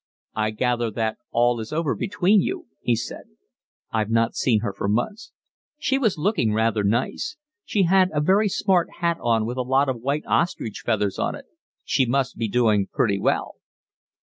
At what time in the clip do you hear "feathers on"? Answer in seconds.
10.83-11.35